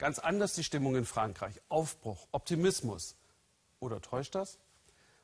Ganz 0.00 0.18
anders 0.18 0.54
die 0.54 0.64
Stimmung 0.64 0.96
in 0.96 1.04
Frankreich. 1.04 1.60
Aufbruch, 1.68 2.26
Optimismus. 2.32 3.16
Oder 3.80 4.00
täuscht 4.00 4.34
das? 4.34 4.58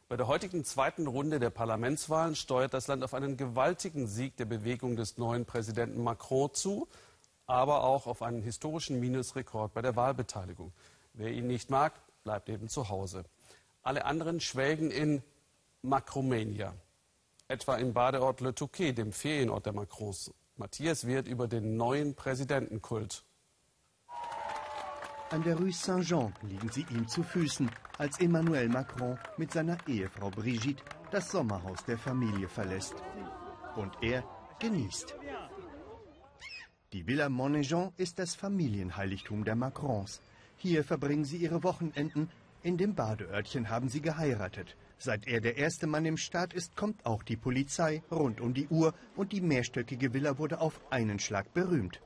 Bei 0.07 0.19
der 0.19 0.27
heutigen 0.27 0.67
zweiten 0.67 1.07
Runde 1.07 1.41
der 1.41 1.49
Parlamentswahlen 1.49 2.37
steuert 2.37 2.75
das 2.75 2.87
Land 2.87 3.03
auf 3.03 3.15
einen 3.15 3.39
gewaltigen 3.39 4.07
Sieg 4.07 4.37
der 4.37 4.45
Bewegung 4.45 4.95
des 4.95 5.17
neuen 5.17 5.47
Präsidenten 5.47 6.05
Macron 6.05 6.53
zu, 6.53 6.89
aber 7.47 7.85
auch 7.85 8.07
auf 8.07 8.21
einen 8.21 8.43
historischen 8.43 9.01
Minusrekord 9.01 9.73
bei 9.73 9.81
der 9.81 9.97
Wahlbeteiligung. 9.97 10.75
Wer 11.15 11.31
ihn 11.31 11.47
nicht 11.47 11.71
mag, 11.71 11.95
bleibt 12.23 12.51
eben 12.51 12.69
zu 12.69 12.91
Hause. 12.91 13.25
Alle 13.83 14.05
anderen 14.05 14.41
schwelgen 14.41 14.91
in 14.91 15.23
Macromania. 15.81 16.75
Etwa 17.49 17.77
im 17.77 17.95
Badeort 17.95 18.43
Le 18.43 18.55
Touquet, 18.55 18.93
dem 18.93 19.13
Ferienort 19.13 19.65
der 19.65 19.73
Macrons. 19.73 20.35
Matthias 20.59 21.07
wird 21.07 21.29
über 21.29 21.49
den 21.49 21.79
neuen 21.79 22.15
Präsidentenkult 22.15 23.25
an 25.31 25.43
der 25.43 25.57
Rue 25.57 25.73
Saint-Jean 25.73 26.33
liegen 26.43 26.71
sie 26.71 26.87
ihm 26.91 27.07
zu 27.09 27.23
Füßen, 27.23 27.71
als 27.99 28.21
Emmanuel 28.21 28.69
Macron 28.69 29.19
mit 29.37 29.53
seiner 29.53 29.77
Ehefrau 29.89 30.31
Brigitte 30.31 30.85
das 31.11 31.31
Sommerhaus 31.31 31.85
der 31.85 31.99
Familie 31.99 32.49
verlässt. 32.49 32.95
Und 33.75 33.93
er 34.03 34.25
genießt. 34.61 35.15
Die 36.93 37.07
Villa 37.07 37.27
Montnéjean 37.27 37.93
ist 37.97 38.19
das 38.19 38.35
Familienheiligtum 38.35 39.45
der 39.45 39.57
Macrons. 39.57 40.21
Hier 40.57 40.85
verbringen 40.85 41.25
sie 41.25 41.39
ihre 41.39 41.63
Wochenenden. 41.63 42.31
In 42.63 42.77
dem 42.77 42.95
Badeörtchen 42.95 43.69
haben 43.69 43.89
sie 43.89 44.01
geheiratet. 44.01 44.77
Seit 44.99 45.27
er 45.27 45.41
der 45.41 45.57
erste 45.59 45.87
Mann 45.87 46.07
im 46.07 46.17
Staat 46.17 46.55
ist, 46.55 46.75
kommt 46.75 47.05
auch 47.05 47.23
die 47.23 47.37
Polizei 47.37 48.03
rund 48.11 48.41
um 48.41 48.55
die 48.55 48.69
Uhr 48.69 48.95
und 49.15 49.33
die 49.33 49.41
mehrstöckige 49.41 50.15
Villa 50.15 50.39
wurde 50.39 50.61
auf 50.61 50.81
einen 50.91 51.19
Schlag 51.19 51.53
berühmt. 51.53 52.01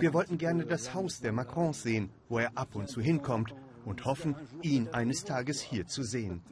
Wir 0.00 0.14
wollten 0.14 0.38
gerne 0.38 0.64
das 0.64 0.94
Haus 0.94 1.20
der 1.20 1.32
Macrons 1.32 1.82
sehen, 1.82 2.10
wo 2.28 2.38
er 2.38 2.56
ab 2.56 2.74
und 2.74 2.88
zu 2.88 3.00
hinkommt 3.00 3.54
und 3.84 4.04
hoffen, 4.04 4.34
ihn 4.62 4.88
eines 4.88 5.24
Tages 5.24 5.60
hier 5.60 5.86
zu 5.86 6.02
sehen. 6.02 6.42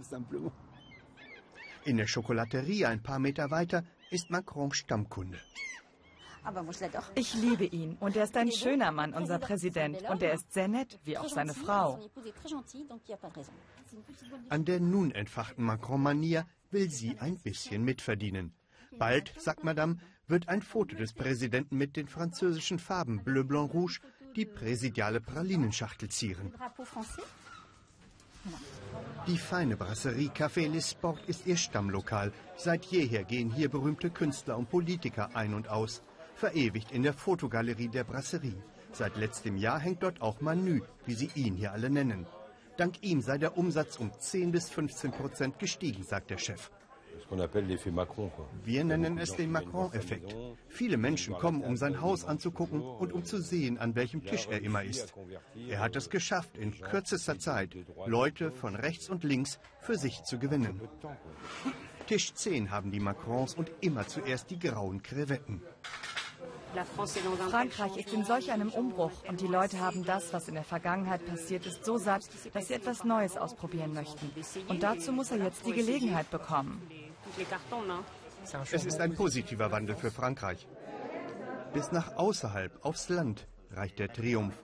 In 1.84 1.96
der 1.96 2.06
Schokolaterie 2.06 2.86
ein 2.86 3.02
paar 3.02 3.18
Meter 3.18 3.50
weiter 3.50 3.84
ist 4.10 4.30
Macron 4.30 4.72
Stammkunde. 4.72 5.38
Ich 7.14 7.34
liebe 7.34 7.64
ihn 7.64 7.96
und 8.00 8.16
er 8.16 8.24
ist 8.24 8.36
ein 8.36 8.52
schöner 8.52 8.92
Mann, 8.92 9.14
unser 9.14 9.38
Präsident. 9.38 10.02
Und 10.08 10.22
er 10.22 10.34
ist 10.34 10.52
sehr 10.52 10.68
nett, 10.68 10.98
wie 11.04 11.16
auch 11.16 11.28
seine 11.28 11.54
Frau. 11.54 11.98
An 14.50 14.64
der 14.64 14.80
nun 14.80 15.10
entfachten 15.10 15.64
Macron-Manier 15.64 16.46
will 16.70 16.90
sie 16.90 17.18
ein 17.18 17.38
bisschen 17.38 17.84
mitverdienen. 17.84 18.52
Bald, 18.98 19.32
sagt 19.38 19.64
Madame, 19.64 19.98
wird 20.26 20.48
ein 20.48 20.62
Foto 20.62 20.96
des 20.96 21.12
Präsidenten 21.12 21.76
mit 21.76 21.96
den 21.96 22.08
französischen 22.08 22.78
Farben 22.78 23.22
Bleu, 23.24 23.44
Blanc, 23.44 23.72
Rouge 23.74 24.00
die 24.34 24.46
präsidiale 24.46 25.20
Pralinenschachtel 25.20 26.08
zieren. 26.08 26.52
Die 29.26 29.38
feine 29.38 29.76
Brasserie 29.76 30.28
Café 30.28 30.68
Les 30.68 30.90
Sport 30.90 31.20
ist 31.28 31.46
ihr 31.46 31.56
Stammlokal. 31.56 32.32
Seit 32.56 32.84
jeher 32.86 33.24
gehen 33.24 33.50
hier 33.50 33.70
berühmte 33.70 34.10
Künstler 34.10 34.58
und 34.58 34.68
Politiker 34.68 35.34
ein 35.34 35.54
und 35.54 35.68
aus. 35.68 36.02
Verewigt 36.34 36.92
in 36.92 37.02
der 37.02 37.14
Fotogalerie 37.14 37.88
der 37.88 38.04
Brasserie. 38.04 38.62
Seit 38.92 39.16
letztem 39.16 39.56
Jahr 39.56 39.80
hängt 39.80 40.02
dort 40.02 40.20
auch 40.20 40.40
Manu, 40.40 40.80
wie 41.06 41.14
sie 41.14 41.30
ihn 41.34 41.54
hier 41.54 41.72
alle 41.72 41.90
nennen. 41.90 42.26
Dank 42.76 43.02
ihm 43.02 43.22
sei 43.22 43.38
der 43.38 43.56
Umsatz 43.56 43.96
um 43.96 44.10
10 44.18 44.52
bis 44.52 44.68
15 44.68 45.12
Prozent 45.12 45.58
gestiegen, 45.58 46.02
sagt 46.02 46.30
der 46.30 46.38
Chef. 46.38 46.70
Wir 48.64 48.84
nennen 48.84 49.18
es 49.18 49.34
den 49.34 49.52
Macron-Effekt. 49.52 50.34
Viele 50.68 50.96
Menschen 50.96 51.34
kommen, 51.34 51.62
um 51.62 51.76
sein 51.76 52.00
Haus 52.00 52.24
anzugucken 52.24 52.80
und 52.80 53.12
um 53.12 53.24
zu 53.24 53.40
sehen, 53.40 53.78
an 53.78 53.94
welchem 53.94 54.24
Tisch 54.24 54.46
er 54.50 54.62
immer 54.62 54.82
ist. 54.82 55.14
Er 55.68 55.80
hat 55.80 55.96
es 55.96 56.10
geschafft, 56.10 56.56
in 56.56 56.78
kürzester 56.80 57.38
Zeit 57.38 57.76
Leute 58.06 58.52
von 58.52 58.74
rechts 58.74 59.08
und 59.08 59.24
links 59.24 59.58
für 59.80 59.96
sich 59.96 60.22
zu 60.24 60.38
gewinnen. 60.38 60.80
Tisch 62.06 62.34
10 62.34 62.70
haben 62.70 62.90
die 62.90 63.00
Macrons 63.00 63.54
und 63.54 63.70
immer 63.80 64.06
zuerst 64.06 64.50
die 64.50 64.58
grauen 64.58 65.02
Krevetten. 65.02 65.62
Frankreich 67.50 67.96
ist 67.96 68.12
in 68.12 68.24
solch 68.24 68.50
einem 68.50 68.68
Umbruch 68.70 69.12
und 69.28 69.40
die 69.40 69.46
Leute 69.46 69.78
haben 69.80 70.04
das, 70.04 70.32
was 70.32 70.48
in 70.48 70.54
der 70.54 70.64
Vergangenheit 70.64 71.24
passiert 71.24 71.66
ist, 71.66 71.84
so 71.84 71.98
satt, 71.98 72.22
dass 72.52 72.68
sie 72.68 72.74
etwas 72.74 73.04
Neues 73.04 73.36
ausprobieren 73.36 73.94
möchten. 73.94 74.30
Und 74.68 74.82
dazu 74.82 75.12
muss 75.12 75.30
er 75.30 75.38
jetzt 75.38 75.64
die 75.66 75.72
Gelegenheit 75.72 76.30
bekommen. 76.30 76.82
Es 78.70 78.84
ist 78.84 79.00
ein 79.00 79.14
positiver 79.14 79.70
Wandel 79.70 79.96
für 79.96 80.10
Frankreich. 80.10 80.66
Bis 81.72 81.90
nach 81.92 82.16
außerhalb, 82.16 82.84
aufs 82.84 83.08
Land, 83.08 83.48
reicht 83.70 83.98
der 83.98 84.12
Triumph. 84.12 84.54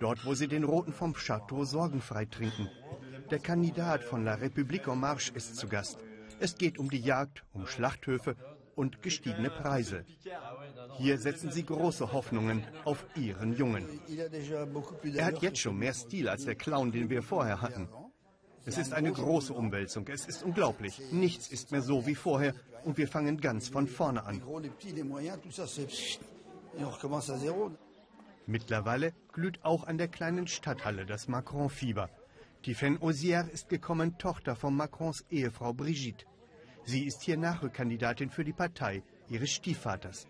Dort, 0.00 0.24
wo 0.26 0.34
sie 0.34 0.48
den 0.48 0.64
Roten 0.64 0.92
vom 0.92 1.14
Château 1.14 1.64
sorgenfrei 1.64 2.26
trinken. 2.26 2.68
Der 3.30 3.38
Kandidat 3.38 4.02
von 4.04 4.24
La 4.24 4.34
République 4.34 4.90
en 4.90 4.98
Marche 5.00 5.32
ist 5.34 5.56
zu 5.56 5.68
Gast. 5.68 5.98
Es 6.38 6.56
geht 6.56 6.78
um 6.78 6.90
die 6.90 7.00
Jagd, 7.00 7.44
um 7.52 7.66
Schlachthöfe 7.66 8.36
und 8.74 9.02
gestiegene 9.02 9.50
Preise. 9.50 10.04
Hier 10.98 11.18
setzen 11.18 11.50
sie 11.50 11.64
große 11.64 12.12
Hoffnungen 12.12 12.64
auf 12.84 13.06
ihren 13.14 13.56
Jungen. 13.56 13.88
Er 15.02 15.24
hat 15.24 15.42
jetzt 15.42 15.58
schon 15.58 15.78
mehr 15.78 15.94
Stil 15.94 16.28
als 16.28 16.44
der 16.44 16.56
Clown, 16.56 16.92
den 16.92 17.08
wir 17.08 17.22
vorher 17.22 17.62
hatten. 17.62 17.88
Es 18.66 18.78
ist 18.78 18.92
eine 18.92 19.12
große 19.12 19.52
Umwälzung. 19.52 20.08
Es 20.08 20.26
ist 20.26 20.42
unglaublich. 20.42 21.00
Nichts 21.12 21.46
ist 21.48 21.70
mehr 21.70 21.82
so 21.82 22.04
wie 22.04 22.16
vorher 22.16 22.52
und 22.84 22.98
wir 22.98 23.06
fangen 23.06 23.40
ganz 23.40 23.68
von 23.68 23.86
vorne 23.86 24.26
an. 24.26 24.42
Mittlerweile 28.46 29.12
glüht 29.32 29.64
auch 29.64 29.86
an 29.86 29.98
der 29.98 30.08
kleinen 30.08 30.48
Stadthalle 30.48 31.06
das 31.06 31.28
Macron-Fieber. 31.28 32.10
Tiffaine 32.62 33.00
Osier 33.00 33.48
ist 33.52 33.68
gekommen, 33.68 34.18
Tochter 34.18 34.56
von 34.56 34.74
Macrons 34.74 35.24
Ehefrau 35.30 35.72
Brigitte. 35.72 36.26
Sie 36.84 37.06
ist 37.06 37.22
hier 37.22 37.36
Nachrückkandidatin 37.36 38.30
für 38.30 38.44
die 38.44 38.52
Partei 38.52 39.04
ihres 39.28 39.50
Stiefvaters. 39.50 40.26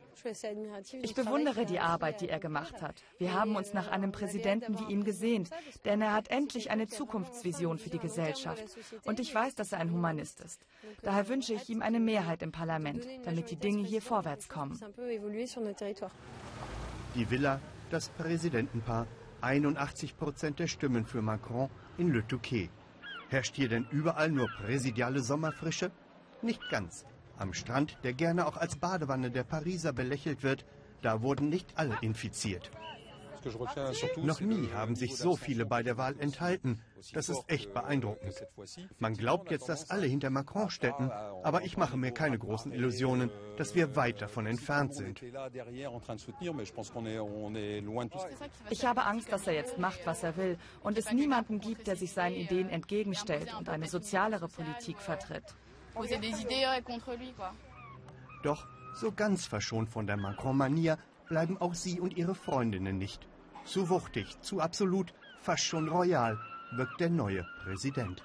Ich 1.03 1.15
bewundere 1.15 1.67
die 1.67 1.79
Arbeit, 1.79 2.21
die 2.21 2.29
er 2.29 2.41
gemacht 2.41 2.83
hat. 2.83 3.03
Wir 3.19 3.35
haben 3.35 3.55
uns 3.55 3.73
nach 3.75 3.89
einem 3.89 4.13
Präsidenten 4.13 4.79
wie 4.79 4.93
ihm 4.93 5.05
gesehnt, 5.05 5.51
denn 5.85 6.03
er 6.03 6.13
hat 6.13 6.29
endlich 6.29 6.71
eine 6.71 6.89
Zukunftsvision 6.89 7.79
für 7.79 7.91
die 7.91 7.99
Gesellschaft. 7.99 8.65
Und 9.05 9.21
ich 9.21 9.35
weiß, 9.35 9.55
dass 9.55 9.73
er 9.73 9.79
ein 9.79 9.93
Humanist 9.93 10.41
ist. 10.41 10.67
Daher 11.03 11.29
wünsche 11.29 11.55
ich 11.55 11.69
ihm 11.69 11.83
eine 11.83 12.01
Mehrheit 12.01 12.43
im 12.43 12.51
Parlament, 12.51 13.07
damit 13.25 13.51
die 13.51 13.57
Dinge 13.57 13.85
hier 13.85 14.03
vorwärts 14.03 14.49
kommen. 14.49 14.81
Die 17.15 17.31
Villa, 17.31 17.61
das 17.91 18.09
Präsidentenpaar, 18.11 19.07
81 19.43 20.17
Prozent 20.17 20.59
der 20.59 20.67
Stimmen 20.67 21.07
für 21.07 21.23
Macron 21.23 21.71
in 21.99 22.13
Le 22.13 22.27
Touquet. 22.27 22.71
Herrscht 23.29 23.55
hier 23.57 23.69
denn 23.69 23.87
überall 23.91 24.31
nur 24.31 24.49
präsidiale 24.49 25.21
Sommerfrische? 25.21 25.91
Nicht 26.43 26.69
ganz. 26.69 27.05
Am 27.39 27.53
Strand, 27.53 27.99
der 28.03 28.13
gerne 28.13 28.47
auch 28.47 28.57
als 28.57 28.77
Badewanne 28.77 29.31
der 29.31 29.45
Pariser 29.45 29.93
belächelt 29.93 30.43
wird, 30.43 30.65
da 31.03 31.23
wurden 31.23 31.49
nicht 31.49 31.77
alle 31.77 31.97
infiziert. 32.01 32.71
Noch 34.17 34.41
nie 34.41 34.71
haben 34.73 34.97
sich 34.97 35.17
so 35.17 35.37
viele 35.37 35.67
bei 35.67 35.83
der 35.83 35.97
Wahl 35.97 36.19
enthalten. 36.19 36.83
Das 37.13 37.29
ist 37.29 37.45
echt 37.47 37.73
beeindruckend. 37.73 38.45
Man 38.99 39.15
glaubt 39.15 39.51
jetzt, 39.51 39.69
dass 39.69 39.91
alle 39.91 40.07
hinter 40.07 40.31
Macron 40.31 40.71
stecken, 40.71 41.11
aber 41.11 41.63
ich 41.63 41.77
mache 41.77 41.97
mir 41.97 42.11
keine 42.11 42.39
großen 42.39 42.73
Illusionen, 42.73 43.31
dass 43.57 43.75
wir 43.75 43.95
weit 43.95 44.23
davon 44.23 44.47
entfernt 44.47 44.95
sind. 44.95 45.23
Ich 48.71 48.85
habe 48.85 49.05
Angst, 49.05 49.33
dass 49.33 49.47
er 49.47 49.55
jetzt 49.55 49.79
macht, 49.79 50.01
was 50.07 50.23
er 50.23 50.37
will 50.37 50.59
und 50.83 50.99
es 50.99 51.13
niemanden 51.13 51.61
gibt, 51.61 51.87
der 51.87 51.97
sich 51.97 52.13
seinen 52.13 52.35
Ideen 52.35 52.69
entgegenstellt 52.69 53.55
und 53.57 53.69
eine 53.69 53.87
sozialere 53.87 54.49
Politik 54.49 54.99
vertritt 54.99 55.55
poser 55.97 56.19
des 56.19 56.41
idées 56.43 56.67
contre 56.85 57.17
lui, 57.17 57.33
quoi. 57.33 57.53
Doch 58.43 58.67
so 58.95 59.11
ganz 59.13 59.47
verschont 59.47 59.89
von 59.89 60.07
der 60.07 60.17
Macron-Manier 60.17 60.99
bleiben 61.29 61.57
auch 61.61 61.75
sie 61.75 62.01
und 62.01 62.17
ihre 62.17 62.35
Freundinnen 62.35 62.99
nicht. 62.99 63.27
Zu 63.65 63.89
wuchtig, 63.89 64.41
zu 64.43 64.61
absolut, 64.61 65.13
fast 65.41 65.65
schon 65.65 65.89
royal 65.89 66.39
wirkt 66.73 67.01
der 67.01 67.11
neue 67.11 67.45
Präsident. 67.63 68.23